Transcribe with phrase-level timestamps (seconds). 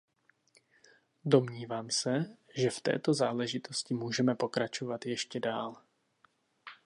[1.25, 5.81] Domnívám se, že v této záležitosti můžeme pokračovat ještě dál.